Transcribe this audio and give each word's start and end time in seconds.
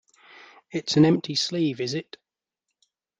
It's 0.71 0.97
an 0.97 1.05
empty 1.05 1.35
sleeve, 1.35 1.79
is 1.79 1.93
it? 1.93 2.17